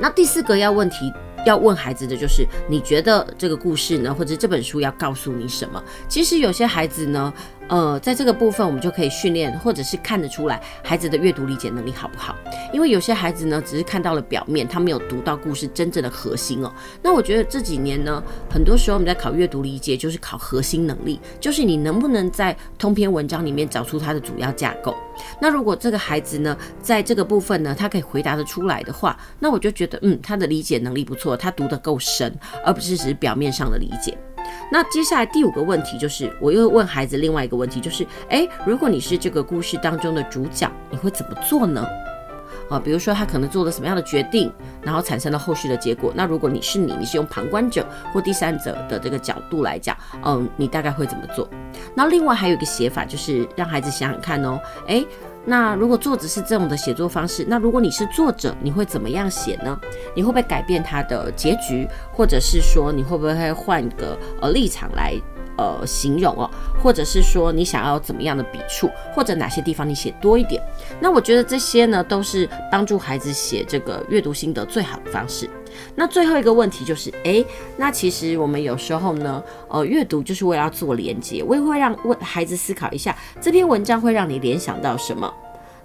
[0.00, 1.12] 那第四个要问题。
[1.46, 5.82] 要问孩子的就是，你觉得这个故事呢，或者这本书要告诉你什么？
[6.08, 7.32] 其实有些孩子呢，
[7.68, 12.34] 呃，在这个部分我们就可以训练，或者是看得出来孩子的阅读理解能力好不好。
[12.72, 16.72] 因为有些孩子呢，只是看到了表面，他没有读到故事真正的核心哦。
[17.02, 24.96] 那我觉得这几年呢，很多时候我们在考阅读理解，就是考核心能力，就是你能不能在通篇文章里面找出它的主要架构。
[25.40, 34.16] 那如果这个孩子呢，在这个部分呢，他可以回答得出来的话，那我就觉得，嗯，他的理解能力不错，他读得够深，而不是只是表面上的理解。
[34.70, 41.86] 那接下来第五个问题就是，我又问孩子另外一个问题，就是，诶，如果你是这个故事当中的主角，你会怎么做呢？
[42.70, 46.12] 啊，比如说他可能做了什么样的决定，然后产生了后续的结果。
[46.14, 51.48] 那如果你是你，你是用旁观者或第三者的这个角度来讲，嗯，你大概会怎么做？
[51.94, 55.06] 那另外还有一个写法，就是让孩子想想看哦，诶，
[55.48, 59.80] 那如果作者是这种的写作方式，那如果你是作者，你会怎么样写呢？
[60.14, 65.14] 你会不会改变他的结局，或者是说你会不会换个呃立场来？
[65.60, 66.48] 呃，形容哦，
[66.80, 70.62] 或者是说你想要怎么样的笔触，或者哪些地方你写多一点，
[71.00, 75.50] 那我觉得这些呢，都是帮助孩子写这个阅读心得最好的方式。
[75.94, 77.44] 那最后一个问题就是，诶，
[77.76, 85.32] 那其实我们有时候呢，呃，阅读就是为了要做连接，我也会让问孩子思考一下，这篇文章会让你联想到什么？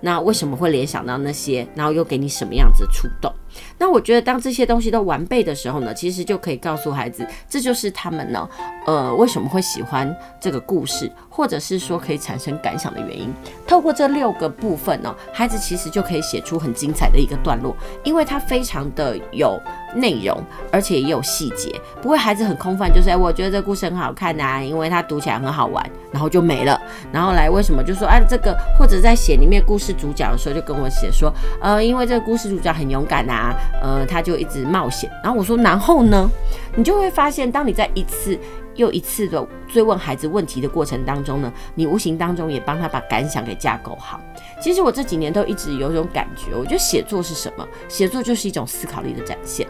[0.01, 1.65] 那为什么会联想到那些？
[1.75, 3.33] 然后又给你什么样子触动？
[3.77, 8.47] 那我觉得，当这些东西都完备的时候呢，其实就可以告诉孩子，这就是他们呢，
[8.85, 13.33] 呃，为什么会喜欢这个故事，或者是说可以产生感想的原因。
[13.67, 19.59] 透过这六个部分呢，孩子其实就可以写出很精彩的一个段落，因为它非常的有
[19.95, 26.79] 内容，而且也有细节，不会孩子很空泛，就是哎，我觉得这故事很好看呐，因为它读起来很好玩，然后就没了。
[27.11, 33.42] 然后来为什么就说哎，这个或者在写里面故事主角的时候，就跟我写说，呃，因为这个故事主角很勇敢呐。
[33.43, 35.09] 啊，呃，他就一直冒险。
[35.23, 36.29] 然后我说，然后呢？
[36.75, 38.37] 你就会发现，当你在一次
[38.75, 44.19] 又一次的追问孩子问题的过程当中呢，你无形当中也帮他把感想给架构好。
[44.61, 47.67] 其实我这几年都一直有种感觉，我觉得写作是什么？
[47.87, 49.67] 写作就是一种思考力的展现。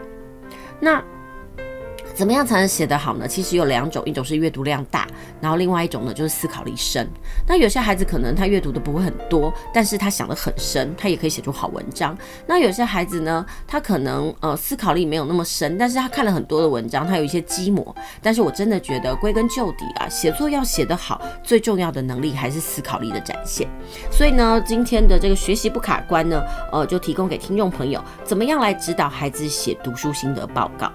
[0.80, 1.02] 那。
[2.14, 3.26] 怎么样才能写得好呢？
[3.26, 5.06] 其实有两种，一种是阅读量大，
[5.40, 7.08] 然后另外一种呢就是思考力深。
[7.46, 12.16] 那有些孩子可能他阅读的不会很多，但是他想得很深，他也可以写出好文章。
[12.46, 17.94] 那有些孩子呢，他可能呃思考力没有那么深，但是他看了很多的文章，他有一些基模。
[18.22, 23.68] 但是我真的觉得归根究底啊，写作要写得好，最重要的能力还是思考力的展现。
[24.10, 30.92] 所以呢，今天的这个学习不卡关呢，呃，就提供给听众朋友，怎么样来指导孩子写读书心得报告。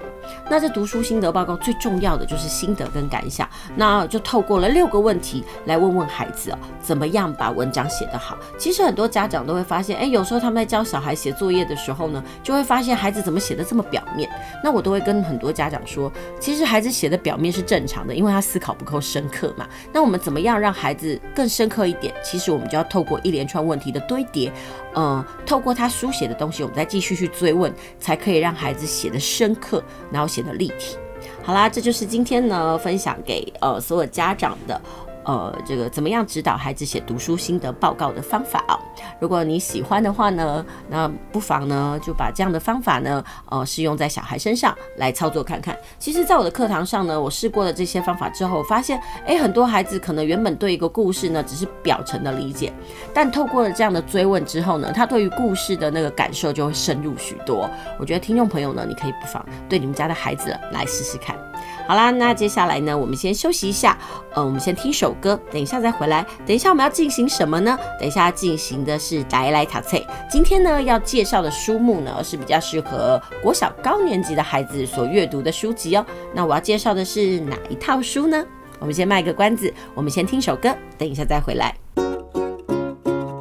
[0.49, 8.37] 那这读书心得报告最重要的就是心得跟感想，那就透过了六个问题来问问孩子哦，怎么样把文章写得好。
[8.57, 14.29] 其实很多家长都会发现，哎，有时候他们在教小孩写作业的时候呢，就会发现孩子怎么写得这么表面。
[14.63, 19.67] 那我都会跟很多家长说，其实孩子写的表面是正常的，因为他思考不够深刻嘛。
[19.93, 22.13] 那我们怎么样让孩子更深刻一点？
[22.23, 24.51] 其实我们就要透过一连串问题的堆叠，
[24.95, 29.84] 嗯，透过他书写的东西，我们再继续去追问，才可以让孩子写得深刻。
[30.12, 30.97] 然后写得立体，
[31.43, 34.82] 好啦，这就是今天呢分享给呃所有家长的。
[35.25, 38.79] 呃，这个怎么样指导孩子写读书心得报告的方法啊？
[39.19, 45.77] 如果你喜欢的话呢，那不妨呢就把这样的方法呢，呃，适用在小孩身上来操作看看。
[45.99, 52.73] 其实，在我的课堂上呢，我试过了这些方法之后，发现，哎，很多孩子可能原本对一个故事呢只是表层的理解，
[53.13, 57.69] 但透过了这样的追问之后呢，他对于故事的那个感受就会深入许多。
[57.99, 61.48] 我觉得听众朋友呢，你可以不妨对你们家的孩子来试试看。
[61.89, 63.97] 好啦，那接下来呢，我们先休息一下，
[64.36, 66.23] 呃，我们先听首歌，等一下再回来。
[66.46, 67.75] 等一下我们要进行什么呢？
[68.00, 69.98] 等一下进行的是来来读册。
[70.29, 76.06] 今天呢要介绍的书目呢是比较适合国小高年级的孩子所阅读的书籍哦。
[76.31, 78.46] 那我要介绍的是哪一套书呢？
[78.77, 81.75] 我们先卖个关子，我们先听首歌，等一下再回来。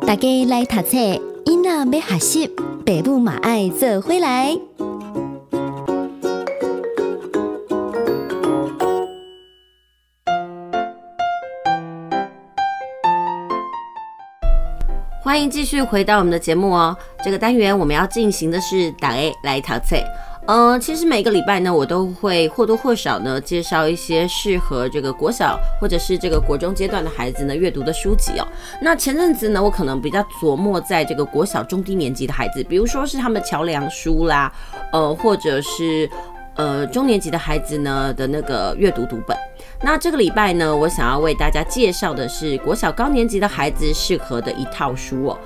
[0.06, 0.96] 大家来读册，
[1.44, 4.67] 囡仔要学习，爸母嘛爱做回来。
[15.28, 16.96] 欢迎继续回到我们的节目哦。
[17.22, 19.96] 这个单元我们要进行的是打 A 来读册。
[20.46, 28.48] 呃，其实每个礼拜呢，我都会或多或少呢介绍一些适合这个国小或者是这个国中阶段的孩子呢阅读的书籍哦。
[28.80, 34.50] 那前阵子呢，我可能比较琢磨在这个国小中低年级的孩子，比如说是他们的桥梁书啦，
[34.94, 36.08] 呃，或者是
[36.54, 39.36] 呃中年级的孩子呢的那个阅读读本。
[39.80, 45.38] 那这个礼拜呢，我想要为大家介绍的是国小高年级的孩子适合的一套书哦。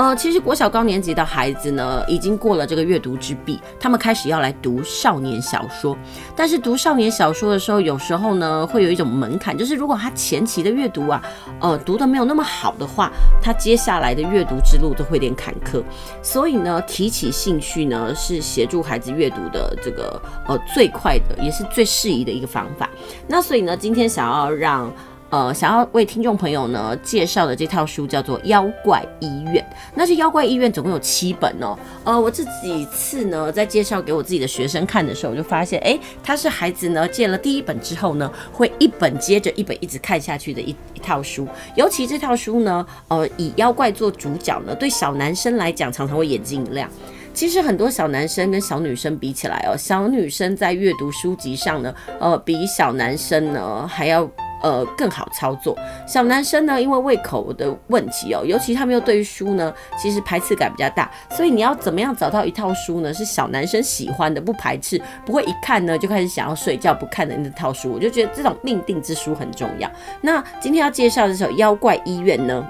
[0.00, 5.94] 呃，其实国小高年级的孩子呢，已经过了这个阅读之壁，他们开始要来读少年小说。
[6.34, 11.22] 但是读少年小说的时候，有时候呢，会有一种门槛，就是如果他前期的阅读啊，
[11.60, 15.82] 呃，读得没有那么好的话，他接下来的阅读之路都会有点坎坷。
[16.22, 22.88] 所以呢，提起兴趣呢，是协助孩子阅读的这个呃最快的，也是最适宜的一个方法。
[23.28, 24.90] 那所以呢，今天想要让。
[25.30, 29.64] 呃，想要为听众朋友呢介绍的这套书叫做《妖怪医院》，
[29.94, 31.78] 那这《妖怪医院》总共有七本哦。
[32.02, 41.46] 呃，我这几次呢在介绍给我自己的学生看的时候，我就发现，哎，他是孩子呢借了第一本之后呢，会一本接着一本一直看下去的一一套书。
[41.76, 46.90] 尤其这套书呢，呃，以妖怪做主角呢，对小男生来讲常常会眼睛一亮。
[47.32, 54.28] 其实很多小男生跟小女生比起来哦，小女生在阅读书籍上呢，呃，比小男生呢还要。
[54.62, 55.76] 呃，更好操作。
[56.06, 67.90] 小男生呢，因为胃口的问题哦，尤其他们又对于书呢，其实排斥感比较大，所以你要怎么样找到一套书呢，是小男生喜欢的，不排斥，不会一看呢就开始想要睡觉不看的那套书。
[67.92, 69.90] 我就觉得这种命定之书很重要。
[70.20, 72.66] 那今天要介绍的这首《妖怪医院》呢，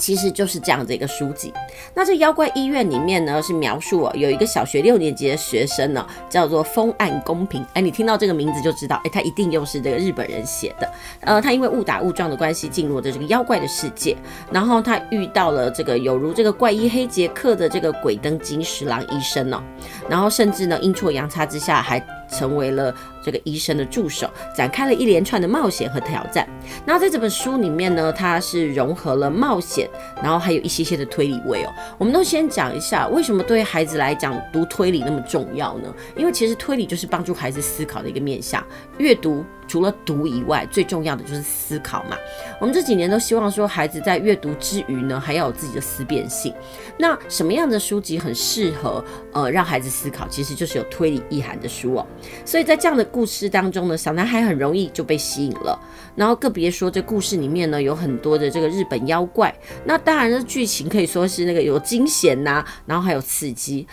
[0.00, 1.52] 其实就是这样的一个书籍。
[1.94, 7.64] 那这妖怪医院里面呢，是描述哦，有一个小学六年级的学生呢，叫做风岸公平。
[7.74, 10.92] 哎，你听到这个名字就知道，哎，他一定又是这个日本人写的。
[11.20, 14.16] 呃，他因为误打误撞的关系进入了这个妖怪的世界，
[14.50, 19.62] 然后他遇到了这个有如这个怪医黑杰克的这个鬼灯金十郎医生哦，
[20.08, 22.02] 然后甚至呢阴错阳差之下还。
[22.30, 26.48] 成为了这个医生的助手，展开了一连串的冒险和挑战。
[26.86, 29.88] 那在这本书里面呢，它是融合了冒险，
[30.22, 31.72] 然后还有一些些的推理味哦。
[31.98, 35.92] 我们都先讲一下，为什么对孩子来讲读推理那么重要呢？
[36.16, 38.64] 因为其实推理就是帮助孩子思考的一个面向，
[38.98, 39.44] 阅读。
[39.68, 42.16] 除了读以外，最重要的就是思考嘛。
[42.58, 46.52] 我们这几年都希望说，孩子在阅读之余呢，还要有自己的思辨性。
[46.98, 50.26] 那什么样的书籍很适合呃让孩子思考？
[50.26, 52.04] 其实就是有推理意涵的书哦。
[52.44, 55.78] 所以在这样的故事当中呢，小男孩很容易就被吸引了。
[56.16, 59.54] 然后更别说这故事里面呢，有很多的这个日本妖怪。
[59.84, 63.86] 那当然，这剧情可以说是那个有惊险呐，然后还有刺激。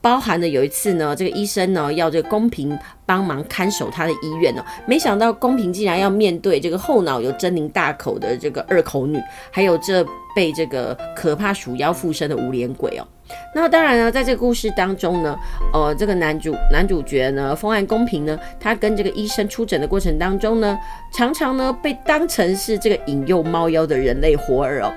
[0.00, 9.16] 包含了有一次呢，这个医生呢要这个公平帮忙看守他的医院呢，没想到公平竟然要面对这个后脑有狰狞大口的这个二口女，
[9.52, 10.04] 还有这
[10.34, 13.06] 被这个可怕鼠妖附身的无脸鬼哦。
[13.54, 15.38] 那当然呢，在这个故事当中呢，
[15.72, 20.78] 呃，这个男主男主角呢，风岸公平呢，他跟这个医生出诊的过程当中呢，
[21.12, 24.92] 常常呢被当成是这个引诱猫妖的人类活儿哦。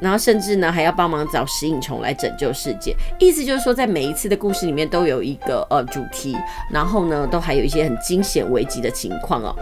[0.00, 2.96] 然后甚至呢，还要帮忙找食蚁虫来拯救世界。
[3.18, 6.34] 意思就是说，在每一次的故事里面都有一个呃主题，
[6.72, 9.54] 然后呢，都还有一些很惊险危机的情况哦。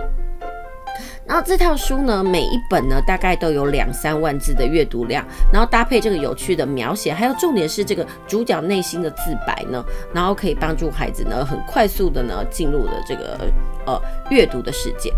[1.29, 5.23] 然后这套书呢，每一本呢大概都有两三万字的阅读量，
[5.53, 13.39] 然后搭配这个有趣的描写，还有重点是这个主角内心的自白呢，然后可以帮助孩子呢很快速的呢进入了这个
[13.87, 14.01] 呃
[14.31, 15.13] 阅读的世界。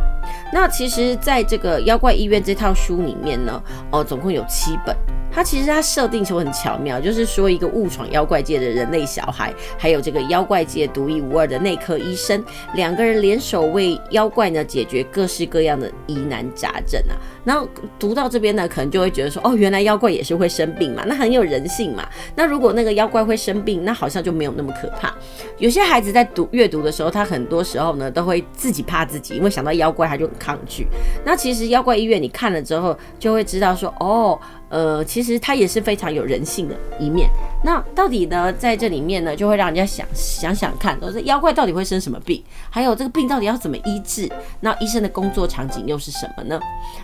[0.52, 4.96] 那其实，在这个妖怪医院这套书里面呢，哦、呃，总共有七本。
[5.32, 17.14] 它其实它设定就很巧妙，就是说一个误闯妖怪界的人类小孩，还有这个妖怪界独一无二的内科医生，两个人联手为妖怪呢解决各式各样的疑难杂症啊。
[17.44, 17.66] 然后
[17.98, 22.06] 读到这边呢，可能就会觉得说，哦，原来妖怪也是会生病嘛，那很有人性嘛。
[22.34, 25.14] 那如果那个妖怪会生病，那好像就没有那么可怕。
[25.58, 30.86] 有些孩子在读阅读的时候，他很多时候呢都会自己怕自己，因为想到妖怪他就很抗拒。
[31.24, 34.38] 那其实妖怪医院你看了之后，就会知道说，哦。
[34.70, 37.28] 呃，其实它也是非常有人性的一面。
[37.62, 42.42] 那到底呢，在这里面呢，就会让人家想想想看，都是妖怪到底会生什么病？
[42.70, 44.30] 还有这个病到底要怎么医治？
[44.60, 46.58] 那医生的工作场景又是什么呢？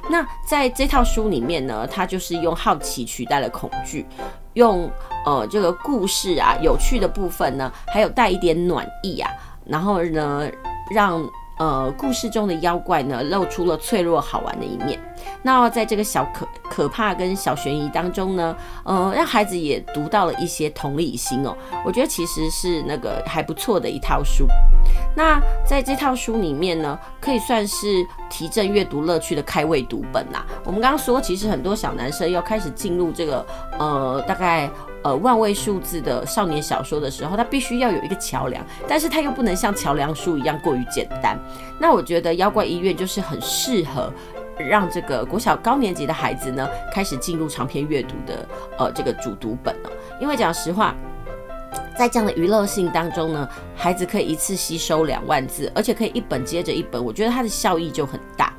[0.09, 4.07] 那在这套书里面呢，它就是用好奇取代了恐惧，
[4.55, 4.91] 用
[5.25, 9.31] 呃这个故事啊有趣的部分呢，还有带一点暖意啊，
[9.67, 10.49] 然后呢
[10.91, 11.23] 让。
[11.59, 14.99] 呃故事中的妖怪呢，露出了脆弱好玩的一面。
[15.43, 21.57] 那在这个小可可怕跟小悬疑当中呢，呃，让孩子也读到了一些同理心哦。
[21.85, 24.47] 我觉得其实是那个还不错的一套书。
[25.17, 30.45] 那在这套书里面呢，可以算是提振阅读乐趣的开胃读本啦。
[30.65, 33.45] 我们刚刚说，其实很多小男生要开始进入这个
[33.79, 34.71] 呃大概
[35.07, 41.39] 呃万位数字的少年小说的时候，他必须要有一个桥梁，但是他又不能像桥梁书一样过于简单。
[41.79, 44.13] 那我觉得《妖怪医院》就是很适合。
[44.59, 48.49] 让这个国小高年级的孩子呢，开始进入长篇阅读的
[48.79, 49.91] 呃这个主读本了。
[50.19, 50.95] 因为讲实话，
[51.95, 58.51] 在这样的娱乐性当中呢，孩子可以一次吸收两万字，而且可以一本接着一本，我觉得它的效益就很大。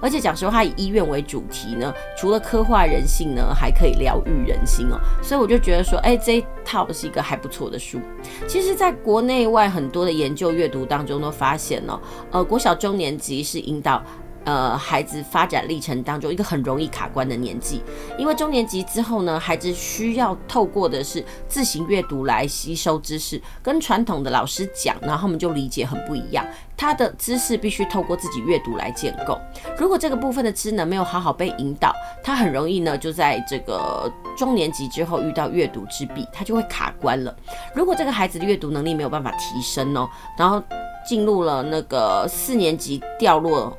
[0.00, 4.98] 而且讲实话，以医院为主题呢，除了刻画人性呢，还可以疗愈人心哦。
[5.22, 8.00] 所以我就觉得说，哎，这一套是一个还不错的书。
[8.46, 12.00] 其实，在国内外很多的研究阅读当中都发现哦，
[12.30, 14.02] 呃，国小中年级是引导。
[14.46, 17.82] 呃，孩子发展历程当中一个很容易卡关的年纪，
[18.16, 26.46] 因为中年级之后呢，孩子需要透过的是自行阅读来吸收知识，跟传统的老师讲，然后他们就理解很不一样。
[26.76, 29.36] 他的知识必须透过自己阅读来建构。
[29.76, 31.92] 如果这个部分的知能没有好好被引导，
[32.22, 37.34] 他很容易呢就在这个中年级之后遇到阅读之壁，他就会卡关了。
[37.74, 40.62] 如果这个孩子的阅读能力没有办法提升哦，然后
[41.04, 43.76] 进入了那个四年级掉落。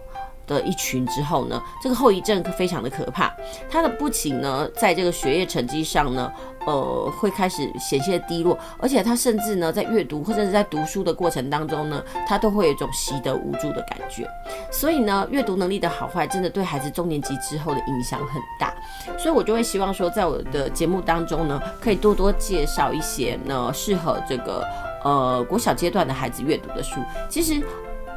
[0.47, 3.31] 的一群之后呢，这个后遗症非常的可怕。
[3.69, 6.31] 他的不仅呢，在这个学业成绩上呢，
[6.65, 14.27] 呃，会开始显现低落，而且他甚至呢，在阅读或者是在读书的过程当中呢，他都会有一种习得无助的感觉。
[14.71, 18.73] 所以呢，阅读能力的好坏，真的对孩子中年级之后的影响很大。
[19.17, 24.65] 所以我就会希望说，在我的节目当中呢，可以多多介绍一些呢，适合这个
[25.03, 27.01] 呃国小阶段的孩子阅读的书。
[27.29, 27.61] 其实。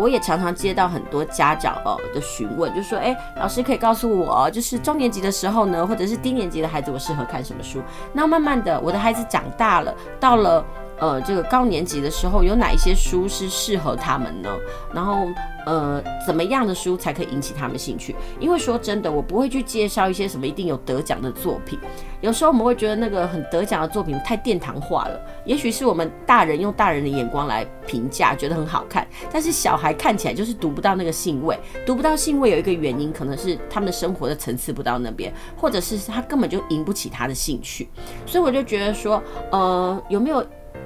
[0.00, 7.82] 我也常常接到很多家长哦的询问，就说：“哎，老师可以告诉我，就是中年级的时候呢，或者是低年级的孩子，我适合看什么书？
[8.14, 10.64] 那慢慢的，我的孩子长大了，到了。”
[11.00, 14.50] 呃，这个高年级的时候有哪一些书是适合他们呢？
[14.94, 15.26] 然后，
[15.64, 18.14] 呃，怎么样的书才可以引起他们兴趣？
[18.38, 21.78] 因为说真的，我不会去介绍一些什么一定有得奖的作品。
[22.20, 37.88] 有时候我们会觉得那个很得奖的作品太殿堂化了，也许是我们大人用大人的眼光来评价，觉得很好看，但是小孩看起来就是读不到那个兴味，读不到兴味有一个原因，可能是他们的生活的层次不到那边，或者是他根本就引不起他的兴趣。
[38.26, 40.44] 所以我就觉得说，呃，有没有？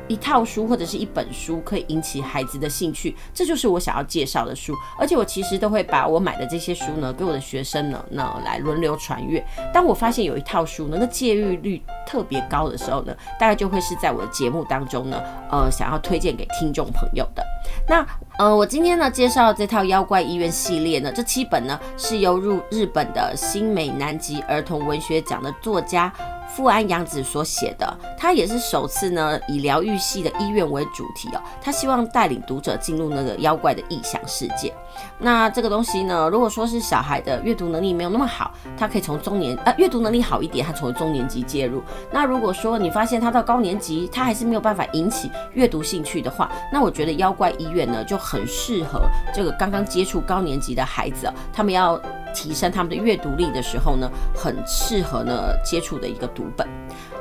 [0.09, 4.75] 一套书或者是一本书可以引起孩子的兴趣，这就是我想要介绍的书。
[4.99, 9.45] 而且我其实都会把我买的这些书呢，给我的学生呢，那来轮流传阅。
[9.73, 17.43] 当我发现有一套书那个借阅率特别高的时候呢，大概就会是在我的节目当中呢，呃，想要推荐给听众朋友的。
[17.89, 18.07] 那
[18.39, 26.13] 呃，我今天呢介绍这套《妖怪医院》系列呢，这七本呢是由入日本的新美南极儿童文学奖的作家。
[26.55, 34.73] 富安洋子所写的，他也是首次呢以疗愈系的医院为主题哦，他希望带领读者进入那个妖怪的异想世界。
[35.19, 41.83] 那这个东西呢，如果说是小孩的阅读能力没有那么好，他可以从中年呃阅读能力好一点，他从中年级介入。
[42.13, 49.03] 那如果说你发现他到高年级，他还是没有办法引起阅读兴趣的话，那我觉得妖怪医院呢就很适合
[49.35, 52.01] 这个刚刚接触高年级的孩子哦，他们要。
[52.35, 56.69] 提升他们的阅读力的时候呢，很适合呢接触的一个读本。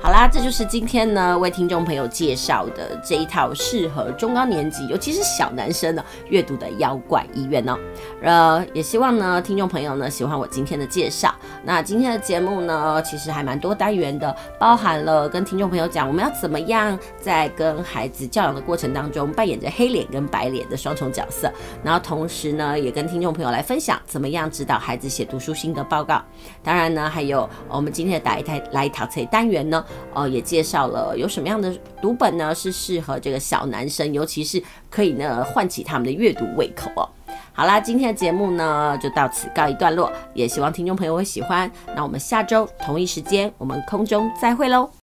[0.03, 7.79] 好啦，这就是今天呢为听众朋友介绍的这一套适合中高年级，尤其是小男生的阅读的《妖怪医院》哦。
[8.21, 11.33] 呃，也希望呢听众朋友呢喜欢我今天的介绍。
[11.63, 21.49] 那今天的节目呢，其实还蛮多单元的，包含了跟听众朋友讲我们要怎么样在跟孩子教养的过程当中扮演着黑脸跟白脸的双重角色，
[21.81, 26.21] 然后同时呢也跟听众朋友来分享怎么样指导孩子写读书心得报告。
[26.61, 29.81] 当然呢，还有我们今天的打一台来一套词单元呢。
[30.13, 37.09] 哦，也介绍了有什么样的读本呢，是适合这个小男生，尤其是可以呢唤起他们的阅读胃口哦。
[37.51, 41.69] 好啦，今天的节目呢就到此告一段落，也希望听众朋友会喜欢。
[41.95, 44.89] 那我们下周同一时间，我们空中再会喽。